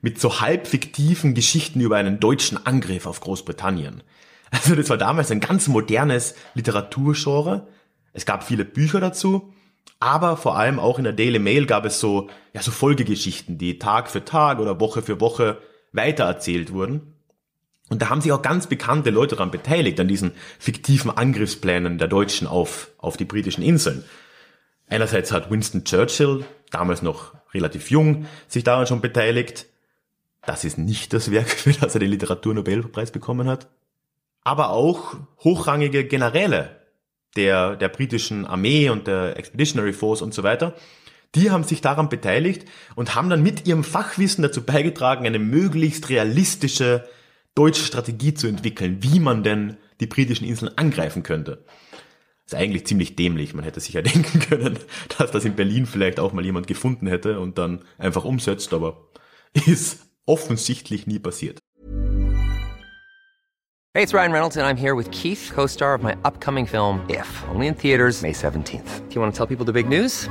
[0.00, 4.02] mit so halb fiktiven Geschichten über einen deutschen Angriff auf Großbritannien.
[4.50, 7.68] Also das war damals ein ganz modernes Literaturgenre.
[8.12, 9.54] Es gab viele Bücher dazu,
[9.98, 13.78] aber vor allem auch in der Daily Mail gab es so, ja, so Folgegeschichten, die
[13.78, 15.58] Tag für Tag oder Woche für Woche
[15.92, 17.14] weitererzählt wurden.
[17.88, 22.08] Und da haben sich auch ganz bekannte Leute daran beteiligt, an diesen fiktiven Angriffsplänen der
[22.08, 24.04] Deutschen auf, auf die britischen Inseln.
[24.92, 29.64] Einerseits hat Winston Churchill, damals noch relativ jung, sich daran schon beteiligt.
[30.44, 33.68] Das ist nicht das Werk, für das er den Literaturnobelpreis bekommen hat.
[34.44, 36.76] Aber auch hochrangige Generäle
[37.36, 40.74] der, der britischen Armee und der Expeditionary Force und so weiter,
[41.34, 46.10] die haben sich daran beteiligt und haben dann mit ihrem Fachwissen dazu beigetragen, eine möglichst
[46.10, 47.08] realistische
[47.54, 51.64] deutsche Strategie zu entwickeln, wie man denn die britischen Inseln angreifen könnte
[52.52, 53.54] ist eigentlich ziemlich dämlich.
[53.54, 54.78] Man hätte sich ja denken können,
[55.18, 59.08] dass das in Berlin vielleicht auch mal jemand gefunden hätte und dann einfach umsetzt, aber
[59.66, 61.58] ist offensichtlich nie passiert.
[63.94, 67.28] Hey, it's Ryan Reynolds and I'm here with Keith, co-star of my upcoming film If,
[67.52, 69.06] only in theaters May 17th.
[69.08, 70.30] Do you want to tell people the big news?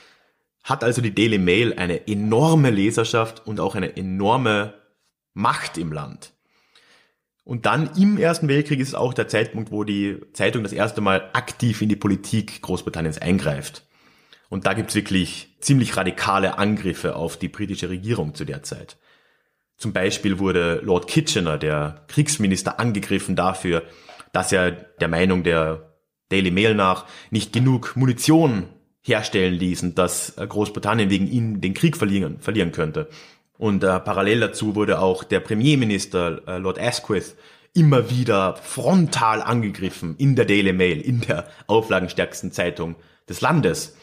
[0.63, 4.75] hat also die Daily Mail eine enorme Leserschaft und auch eine enorme
[5.33, 6.33] Macht im Land.
[7.43, 11.01] Und dann im Ersten Weltkrieg ist es auch der Zeitpunkt, wo die Zeitung das erste
[11.01, 13.87] Mal aktiv in die Politik Großbritanniens eingreift.
[14.49, 18.97] Und da gibt's wirklich ziemlich radikale Angriffe auf die britische Regierung zu der Zeit.
[19.77, 23.83] Zum Beispiel wurde Lord Kitchener, der Kriegsminister, angegriffen dafür,
[24.31, 25.95] dass er der Meinung der
[26.29, 28.67] Daily Mail nach nicht genug Munition
[29.01, 33.09] herstellen ließen, dass Großbritannien wegen ihnen den Krieg verlieren, verlieren könnte.
[33.57, 37.35] Und äh, parallel dazu wurde auch der Premierminister äh, Lord Asquith
[37.73, 42.95] immer wieder frontal angegriffen in der Daily Mail, in der auflagenstärksten Zeitung
[43.29, 43.95] des Landes.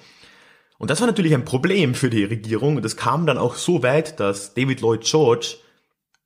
[0.78, 3.82] Und das war natürlich ein Problem für die Regierung und es kam dann auch so
[3.82, 5.56] weit, dass David Lloyd George,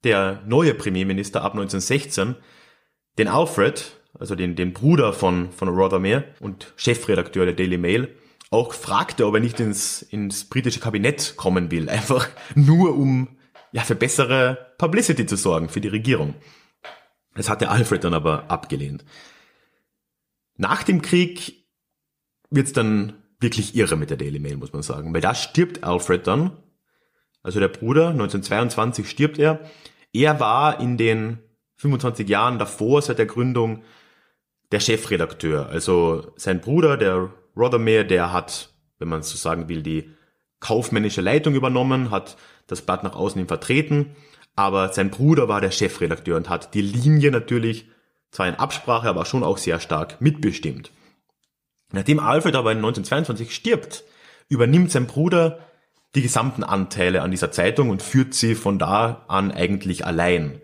[0.04, 2.36] der neue Premierminister ab 1916,
[3.18, 8.14] den Alfred, also den, den Bruder von, von Rothermere und Chefredakteur der Daily Mail,
[8.52, 11.88] auch fragte, ob er nicht ins, ins britische Kabinett kommen will.
[11.88, 13.36] Einfach nur um
[13.72, 16.34] ja, für bessere Publicity zu sorgen für die Regierung.
[17.34, 19.04] Das hatte Alfred dann aber abgelehnt.
[20.58, 21.66] Nach dem Krieg
[22.50, 25.14] wird's dann wirklich irre mit der Daily Mail, muss man sagen.
[25.14, 26.58] Weil da stirbt Alfred dann,
[27.42, 29.60] also der Bruder, 1922 stirbt er.
[30.12, 31.38] Er war in den
[31.76, 33.82] 25 Jahren davor, seit der Gründung,
[34.70, 35.70] der Chefredakteur.
[35.70, 40.10] Also sein Bruder, der Rothermere, der hat, wenn man so sagen will, die
[40.60, 42.36] kaufmännische Leitung übernommen, hat
[42.66, 44.16] das Blatt nach außen hin vertreten,
[44.54, 47.88] aber sein Bruder war der Chefredakteur und hat die Linie natürlich
[48.30, 50.90] zwar in Absprache, aber schon auch sehr stark mitbestimmt.
[51.92, 54.04] Nachdem Alfred aber in 1922 stirbt,
[54.48, 55.58] übernimmt sein Bruder
[56.14, 60.60] die gesamten Anteile an dieser Zeitung und führt sie von da an eigentlich allein.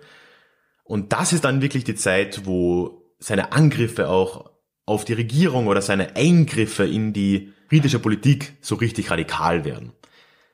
[0.85, 4.51] Und das ist dann wirklich die Zeit, wo seine Angriffe auch
[4.89, 9.93] auf die Regierung oder seine Eingriffe in die britische Politik so richtig radikal werden.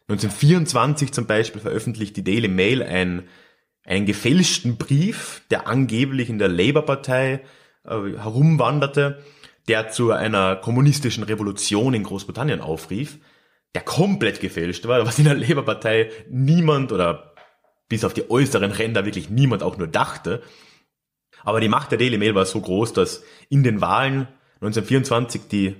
[0.09, 3.29] 1924 zum Beispiel veröffentlicht die Daily Mail ein,
[3.85, 7.40] einen gefälschten Brief, der angeblich in der Labour-Partei
[7.85, 9.23] äh, herumwanderte,
[9.68, 13.18] der zu einer kommunistischen Revolution in Großbritannien aufrief,
[13.75, 17.35] der komplett gefälscht war, was in der Labour-Partei niemand oder
[17.88, 20.42] bis auf die äußeren Ränder wirklich niemand auch nur dachte.
[21.44, 25.76] Aber die Macht der Daily Mail war so groß, dass in den Wahlen 1924, die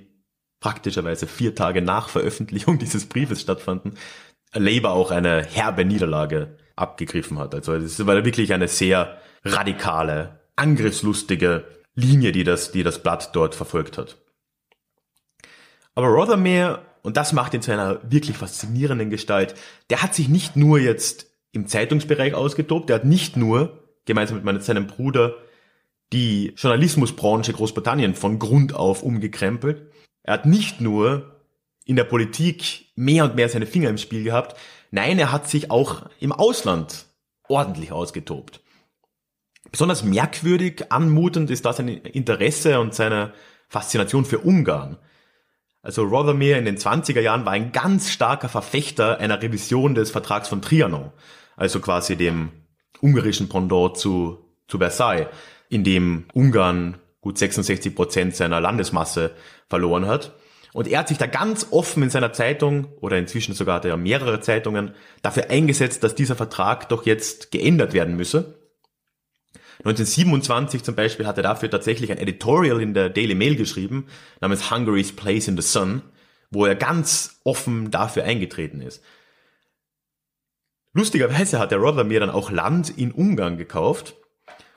[0.59, 3.95] praktischerweise vier Tage nach Veröffentlichung dieses Briefes stattfanden,
[4.53, 7.55] Labour auch eine herbe Niederlage abgegriffen hat.
[7.55, 13.55] Also es war wirklich eine sehr radikale, angriffslustige Linie, die das, die das Blatt dort
[13.55, 14.17] verfolgt hat.
[15.93, 19.55] Aber Rothermere, und das macht ihn zu einer wirklich faszinierenden Gestalt,
[19.89, 24.63] der hat sich nicht nur jetzt im Zeitungsbereich ausgetobt, der hat nicht nur gemeinsam mit
[24.63, 25.35] seinem Bruder
[26.13, 29.91] die Journalismusbranche Großbritannien von Grund auf umgekrempelt.
[30.23, 31.41] Er hat nicht nur
[31.85, 34.57] in der Politik mehr und mehr seine Finger im Spiel gehabt,
[34.91, 37.05] nein, er hat sich auch im Ausland
[37.47, 38.61] ordentlich ausgetobt.
[39.71, 43.33] Besonders merkwürdig, anmutend ist da sein Interesse und seine
[43.67, 44.97] Faszination für Ungarn.
[45.81, 50.47] Also Rothermere in den 20er Jahren war ein ganz starker Verfechter einer Revision des Vertrags
[50.47, 51.11] von Trianon,
[51.55, 52.51] also quasi dem
[53.01, 55.27] ungarischen Pendant zu, zu Versailles
[55.69, 59.31] in dem Ungarn gut 66 Prozent seiner Landesmasse
[59.67, 60.35] verloren hat.
[60.73, 63.97] Und er hat sich da ganz offen in seiner Zeitung, oder inzwischen sogar hat er
[63.97, 68.59] mehrere Zeitungen, dafür eingesetzt, dass dieser Vertrag doch jetzt geändert werden müsse.
[69.79, 74.07] 1927 zum Beispiel hat er dafür tatsächlich ein Editorial in der Daily Mail geschrieben,
[74.41, 76.01] namens Hungary's Place in the Sun,
[76.51, 79.01] wo er ganz offen dafür eingetreten ist.
[80.93, 84.15] Lustigerweise hat der Rothermere dann auch Land in Ungarn gekauft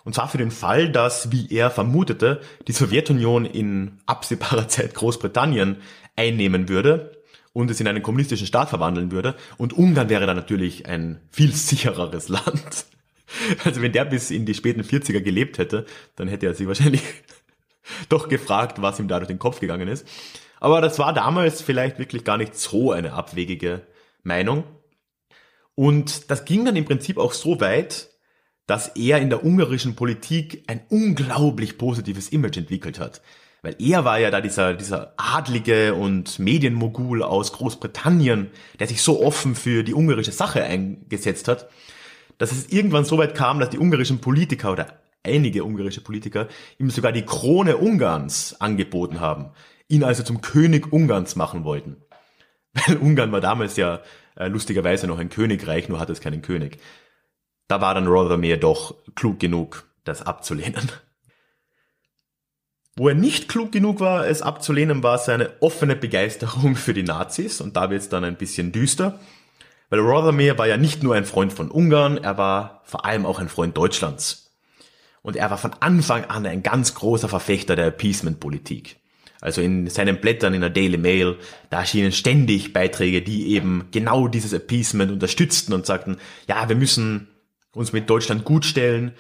[0.09, 5.83] und zwar für den Fall, dass, wie er vermutete, die Sowjetunion in absehbarer Zeit Großbritannien
[6.17, 7.21] einnehmen würde
[7.53, 9.35] und es in einen kommunistischen Staat verwandeln würde.
[9.59, 12.87] Und Ungarn wäre dann natürlich ein viel sichereres Land.
[13.65, 15.85] Also wenn der bis in die späten 40er gelebt hätte,
[16.17, 17.03] dann hätte er sich wahrscheinlich
[18.09, 20.09] doch gefragt, was ihm da durch den Kopf gegangen ist.
[20.59, 23.83] Aber das war damals vielleicht wirklich gar nicht so eine abwegige
[24.23, 24.65] Meinung.
[25.75, 28.09] Und das ging dann im Prinzip auch so weit,
[28.69, 33.23] dass er in der ungarischen Politik ein unglaublich positives Image entwickelt hat.
[33.63, 39.25] Weil er war ja da dieser, dieser adlige und Medienmogul aus Großbritannien, der sich so
[39.25, 41.69] offen für die ungarische Sache eingesetzt hat,
[42.37, 46.47] dass es irgendwann so weit kam, dass die ungarischen Politiker oder einige ungarische Politiker
[46.79, 49.51] ihm sogar die Krone Ungarns angeboten haben,
[49.89, 51.97] ihn also zum König Ungarns machen wollten.
[52.75, 54.03] Weil Ungarn war damals ja
[54.37, 56.79] äh, lustigerweise noch ein Königreich, nur hat es keinen König.
[57.69, 60.91] Da war dann Rothermere doch klug genug, das abzulehnen.
[62.97, 67.61] Wo er nicht klug genug war, es abzulehnen, war seine offene Begeisterung für die Nazis.
[67.61, 69.21] Und da wird es dann ein bisschen düster.
[69.91, 73.39] Weil Rothermere war ja nicht nur ein Freund von Ungarn, er war vor allem auch
[73.39, 74.51] ein Freund Deutschlands.
[75.23, 78.97] Und er war von Anfang an ein ganz großer Verfechter der Appeasement-Politik.
[79.41, 81.37] Also in seinen Blättern in der Daily Mail,
[81.71, 86.17] da erschienen ständig Beiträge, die eben genau dieses Appeasement unterstützten und sagten,
[86.49, 87.29] ja, wir müssen
[87.73, 89.13] uns mit Deutschland gutstellen.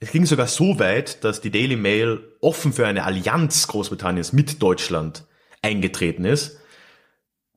[0.00, 4.62] Es ging sogar so weit, dass die Daily Mail offen für eine Allianz Großbritanniens mit
[4.62, 5.26] Deutschland
[5.62, 6.60] eingetreten ist.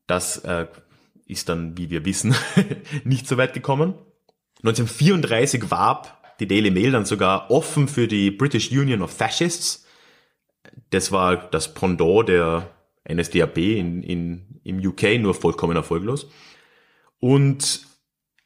[0.06, 0.68] Das äh,
[1.26, 2.36] ist dann, wie wir wissen,
[3.04, 3.96] nicht so weit gekommen.
[4.64, 9.88] 1934 warb die Daily Mail dann sogar offen für die British Union of Fascists,
[10.90, 12.70] das war das Pendant der
[13.10, 16.30] NSDAP in, in, im UK, nur vollkommen erfolglos.
[17.20, 17.82] Und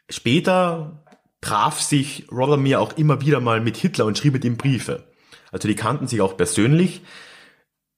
[0.09, 1.00] später
[1.41, 5.03] traf sich Rothermere auch immer wieder mal mit Hitler und schrieb mit ihm Briefe.
[5.51, 7.01] Also die kannten sich auch persönlich.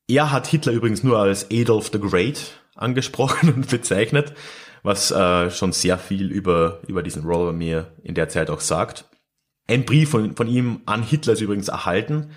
[0.08, 4.34] Er hat Hitler übrigens nur als Adolf the Great angesprochen und bezeichnet,
[4.82, 9.06] was äh, schon sehr viel über, über diesen Rothermere in der Zeit auch sagt.
[9.68, 12.32] Ein Brief von, von ihm an Hitler ist übrigens erhalten.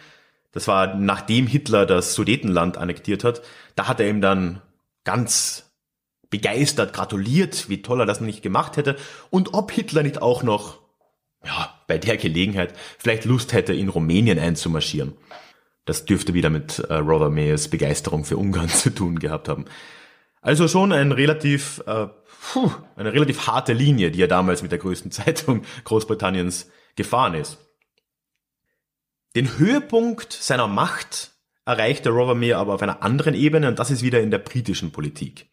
[0.52, 3.42] Das war nachdem Hitler das Sudetenland annektiert hat.
[3.74, 4.62] Da hat er ihm dann
[5.04, 5.66] ganz
[6.30, 8.96] begeistert gratuliert, wie toll er das nicht gemacht hätte
[9.30, 10.78] und ob Hitler nicht auch noch,
[11.46, 15.14] ja, bei der Gelegenheit vielleicht Lust hätte, in Rumänien einzumarschieren.
[15.84, 19.64] Das dürfte wieder mit äh, Rothermeres Begeisterung für Ungarn zu tun gehabt haben.
[20.42, 22.08] Also schon ein relativ, äh,
[22.52, 27.58] puh, eine relativ harte Linie, die er damals mit der größten Zeitung Großbritanniens gefahren ist.
[29.34, 31.32] Den Höhepunkt seiner Macht
[31.64, 35.48] erreichte Rothermere aber auf einer anderen Ebene und das ist wieder in der britischen Politik.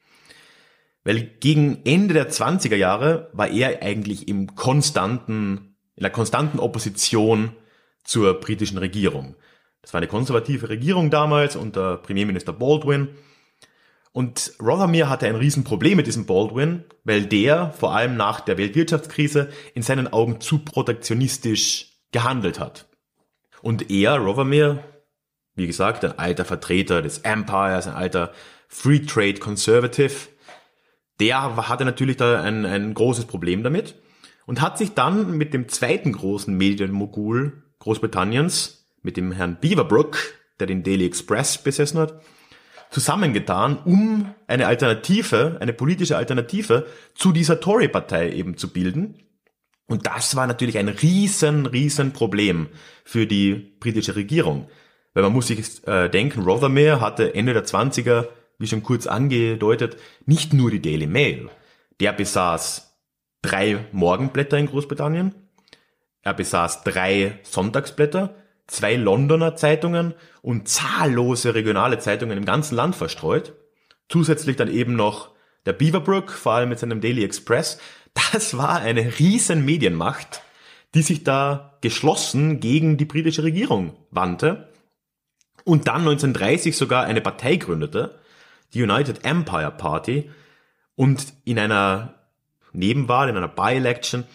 [1.03, 7.55] Weil gegen Ende der 20er Jahre war er eigentlich im konstanten, in der konstanten Opposition
[8.03, 9.35] zur britischen Regierung.
[9.81, 13.09] Das war eine konservative Regierung damals unter Premierminister Baldwin.
[14.11, 19.49] Und Rothermere hatte ein Riesenproblem mit diesem Baldwin, weil der vor allem nach der Weltwirtschaftskrise
[19.73, 22.87] in seinen Augen zu protektionistisch gehandelt hat.
[23.61, 24.83] Und er, Rothermere,
[25.55, 28.31] wie gesagt, ein alter Vertreter des Empires, ein alter
[28.67, 30.29] Free Trade Conservative,
[31.19, 33.95] der hatte natürlich da ein, ein großes Problem damit
[34.45, 40.17] und hat sich dann mit dem zweiten großen Medienmogul Großbritanniens, mit dem Herrn Beaverbrook,
[40.59, 42.21] der den Daily Express besessen hat,
[42.89, 49.19] zusammengetan, um eine Alternative, eine politische Alternative zu dieser Tory-Partei eben zu bilden.
[49.87, 52.67] Und das war natürlich ein riesen, riesen Problem
[53.03, 54.69] für die britische Regierung.
[55.13, 58.27] Weil man muss sich äh, denken, Rothermere hatte Ende der 20er,
[58.59, 61.49] wie schon kurz angedeutet, nicht nur die Daily Mail.
[61.99, 62.92] Der besaß
[63.43, 65.35] drei Morgenblätter in Großbritannien,
[66.23, 68.33] er besaß drei Sonntagsblätter,
[68.65, 73.53] zwei Londoner Zeitungen und zahllose regionale Zeitungen im ganzen Land verstreut.
[74.09, 75.31] Zusätzlich dann eben noch
[75.65, 77.79] der Beaverbrook, vor allem mit seinem Daily Express,
[78.31, 80.41] das war eine riesen Medienmacht,
[80.95, 84.69] die sich da geschlossen gegen die britische Regierung wandte
[85.65, 88.19] und dann 1930 sogar eine Partei gründete,
[88.73, 90.29] die United Empire Party,
[90.95, 92.22] und in einer
[92.73, 94.25] Nebenwahl, in einer By-Election,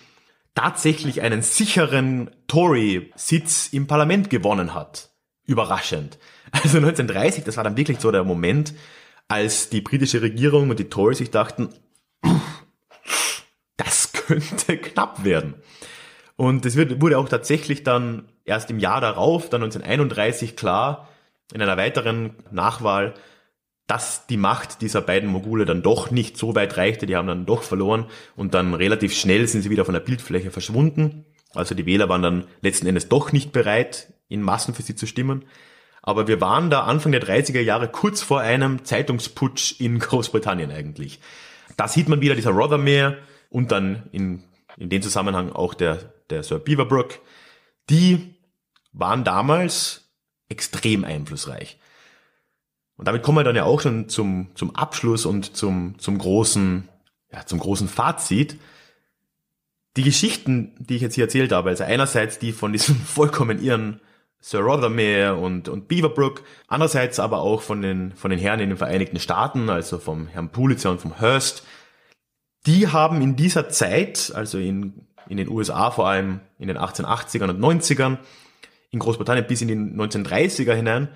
[0.55, 5.11] tatsächlich einen sicheren Tory-Sitz im Parlament gewonnen hat.
[5.45, 6.19] Überraschend.
[6.51, 8.75] Also 1930, das war dann wirklich so der Moment,
[9.29, 11.69] als die britische Regierung und die Tories sich dachten,
[13.77, 15.55] das könnte knapp werden.
[16.37, 21.09] Und es wurde auch tatsächlich dann erst im Jahr darauf, dann 1931 klar,
[21.53, 23.15] in einer weiteren Nachwahl,
[23.89, 27.47] dass die Macht dieser beiden Mogule dann doch nicht so weit reichte, die haben dann
[27.47, 31.25] doch verloren und dann relativ schnell sind sie wieder von der Bildfläche verschwunden.
[31.55, 35.07] Also die Wähler waren dann letzten Endes doch nicht bereit, in Massen für sie zu
[35.07, 35.47] stimmen.
[36.03, 41.19] Aber wir waren da Anfang der 30er Jahre kurz vor einem Zeitungsputsch in Großbritannien eigentlich.
[41.77, 43.19] Da sieht man wieder dieser Rothermere,
[43.51, 44.45] und dann in,
[44.77, 47.19] in dem Zusammenhang auch der, der Sir Beaverbrook,
[47.91, 48.35] die
[48.93, 50.11] waren damals
[50.49, 51.79] extrem einflussreich.
[52.99, 56.89] Und damit kommen wir dann ja auch schon zum, zum Abschluss und zum, zum großen,
[57.33, 58.59] ja, zum großen Fazit.
[59.97, 64.01] Die Geschichten, die ich jetzt hier erzählt habe, also einerseits die von diesem vollkommen irren
[64.41, 68.79] Sir Rothermere und, und Beaverbrook, andererseits aber auch von den, von den Herren in den
[68.79, 71.65] Vereinigten Staaten, also vom Herrn Pulitzer und vom Hearst,
[72.67, 77.51] die haben in dieser Zeit, also in, in den USA vor allem in den 1880ern
[77.51, 78.19] und 90ern,
[78.91, 81.09] in Großbritannien bis in die 1930er hinein,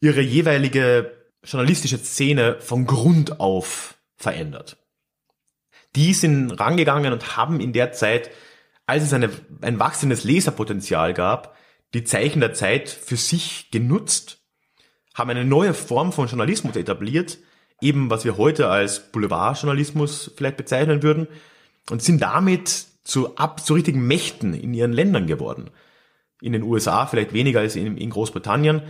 [0.00, 1.12] ihre jeweilige
[1.44, 4.76] journalistische Szene von Grund auf verändert.
[5.96, 8.30] Die sind rangegangen und haben in der Zeit,
[8.86, 9.30] als es eine,
[9.60, 11.56] ein wachsendes Leserpotenzial gab,
[11.94, 14.40] die Zeichen der Zeit für sich genutzt,
[15.14, 17.38] haben eine neue Form von Journalismus etabliert,
[17.80, 21.28] eben was wir heute als Boulevardjournalismus vielleicht bezeichnen würden,
[21.90, 25.70] und sind damit zu, ab, zu richtigen Mächten in ihren Ländern geworden.
[26.40, 28.82] In den USA vielleicht weniger als in, in Großbritannien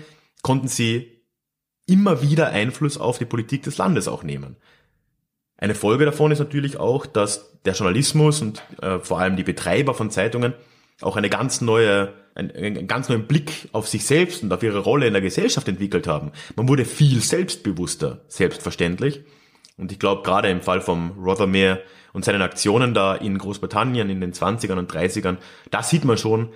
[0.44, 1.22] konnten sie
[1.86, 4.56] immer wieder Einfluss auf die Politik des Landes auch nehmen.
[5.56, 9.94] Eine Folge davon ist natürlich auch, dass der Journalismus und äh, vor allem die Betreiber
[9.94, 10.54] von Zeitungen
[11.00, 14.80] auch eine ganz neue, einen, einen ganz neuen Blick auf sich selbst und auf ihre
[14.80, 16.32] Rolle in der Gesellschaft entwickelt haben.
[16.56, 19.22] Man wurde viel selbstbewusster, selbstverständlich.
[19.76, 21.82] Und ich glaube, gerade im Fall von Rothermere
[22.12, 25.38] und seinen Aktionen da in Großbritannien in den 20ern und 30ern,
[25.70, 26.50] da sieht man schon,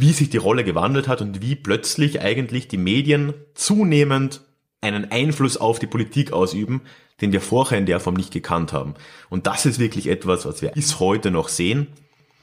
[0.00, 4.40] wie sich die Rolle gewandelt hat und wie plötzlich eigentlich die Medien zunehmend
[4.80, 6.80] einen Einfluss auf die Politik ausüben,
[7.20, 8.94] den wir vorher in der Form nicht gekannt haben.
[9.28, 11.88] Und das ist wirklich etwas, was wir bis heute noch sehen.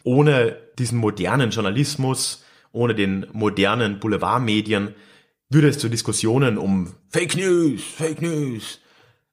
[0.04, 4.94] Ohne diesen modernen Journalismus, ohne den modernen Boulevardmedien
[5.50, 8.80] würde es zu Diskussionen um Fake News, Fake News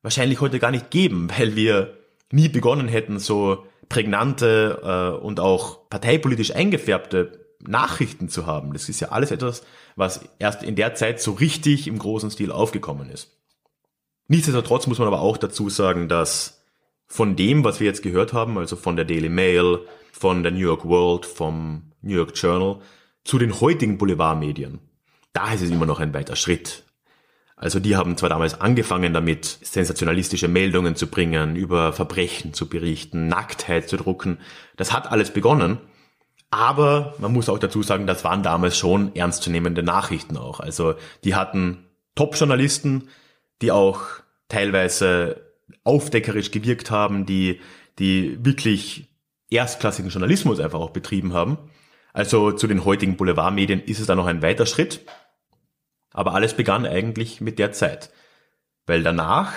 [0.01, 1.99] wahrscheinlich heute gar nicht geben, weil wir
[2.31, 8.73] nie begonnen hätten, so prägnante äh, und auch parteipolitisch eingefärbte Nachrichten zu haben.
[8.73, 9.65] Das ist ja alles etwas,
[9.97, 13.37] was erst in der Zeit so richtig im großen Stil aufgekommen ist.
[14.29, 16.63] Nichtsdestotrotz muss man aber auch dazu sagen, dass
[17.07, 19.81] von dem, was wir jetzt gehört haben, also von der Daily Mail,
[20.13, 22.81] von der New York World, vom New York Journal,
[23.25, 24.79] zu den heutigen Boulevardmedien,
[25.33, 26.85] da ist es immer noch ein weiter Schritt.
[27.57, 33.29] Also die haben zwar damals angefangen damit, sensationalistische Meldungen zu bringen, über Verbrechen zu berichten,
[33.29, 34.39] Nacktheit zu drucken.
[34.77, 35.79] Das hat alles begonnen.
[36.55, 40.61] Aber man muss auch dazu sagen, das waren damals schon ernstzunehmende Nachrichten auch.
[40.61, 40.95] Also
[41.25, 41.85] die hatten
[42.15, 43.09] Top-Journalisten,
[43.61, 44.03] die auch
[44.47, 45.51] teilweise
[45.83, 47.61] aufdeckerisch gewirkt haben, die,
[47.99, 49.09] die wirklich
[49.51, 51.59] erstklassigen Journalismus einfach auch betrieben haben.
[52.13, 55.01] Also zu den heutigen Boulevardmedien ist es da noch ein weiter Schritt.
[56.13, 58.13] Aber alles begann eigentlich mit der Zeit.
[58.87, 59.53] Weil danach,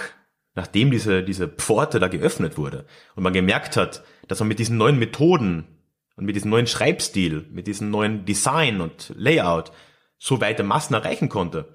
[0.56, 4.78] nachdem diese, diese Pforte da geöffnet wurde und man gemerkt hat, dass man mit diesen
[4.78, 5.77] neuen Methoden
[6.18, 9.72] und mit diesem neuen Schreibstil, mit diesem neuen Design und Layout
[10.18, 11.74] so weite Massen erreichen konnte,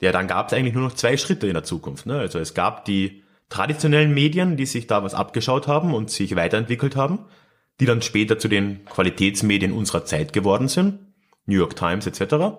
[0.00, 2.06] ja, dann gab es eigentlich nur noch zwei Schritte in der Zukunft.
[2.06, 2.18] Ne?
[2.18, 6.94] Also es gab die traditionellen Medien, die sich da was abgeschaut haben und sich weiterentwickelt
[6.94, 7.20] haben,
[7.80, 10.98] die dann später zu den Qualitätsmedien unserer Zeit geworden sind,
[11.46, 12.58] New York Times etc.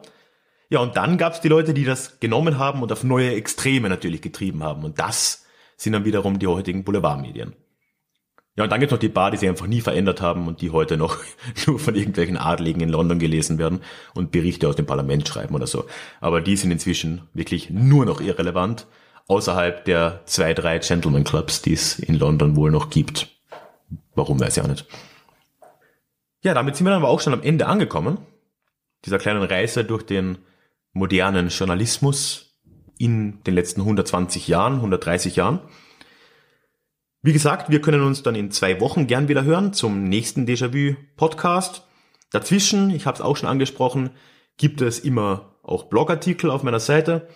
[0.69, 3.89] Ja, und dann gab es die Leute, die das genommen haben und auf neue Extreme
[3.89, 4.83] natürlich getrieben haben.
[4.83, 5.45] Und das
[5.77, 7.55] sind dann wiederum die heutigen Boulevardmedien.
[8.57, 10.61] Ja, und dann gibt es noch die Bar, die sich einfach nie verändert haben und
[10.61, 11.17] die heute noch
[11.67, 13.81] nur von irgendwelchen Adligen in London gelesen werden
[14.13, 15.85] und Berichte aus dem Parlament schreiben oder so.
[16.21, 18.87] Aber die sind inzwischen wirklich nur noch irrelevant,
[19.27, 23.27] außerhalb der zwei, drei Gentleman Clubs, die es in London wohl noch gibt.
[24.13, 24.85] Warum weiß ich auch nicht.
[26.41, 28.19] Ja, damit sind wir dann aber auch schon am Ende angekommen.
[29.03, 30.37] Dieser kleinen Reise durch den
[30.93, 32.55] modernen Journalismus
[32.97, 35.59] in den letzten 120 Jahren, 130 Jahren.
[37.25, 41.87] Wie gesagt, wir können uns dann in zwei Wochen gern wieder hören zum nächsten Déjà-vu-Podcast.
[42.29, 44.11] Dazwischen, ich habe es auch schon angesprochen,
[44.57, 47.27] gibt es immer auch Blogartikel auf meiner Seite.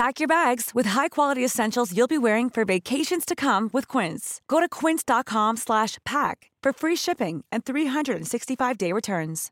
[0.00, 4.40] Pack your bags with high-quality essentials you'll be wearing for vacations to come with Quince.
[4.48, 9.50] Go to quince.com/pack for free shipping and 365-day returns.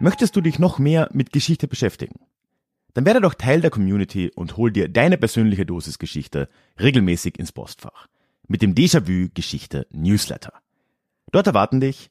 [0.00, 2.18] Möchtest du dich noch mehr mit Geschichte beschäftigen?
[2.94, 6.48] Dann werde doch Teil der Community und hol dir deine persönliche Dosis Geschichte
[6.80, 8.08] regelmäßig ins Postfach
[8.48, 10.52] mit dem Déjà-vu Geschichte Newsletter.
[11.30, 12.10] Dort erwarten dich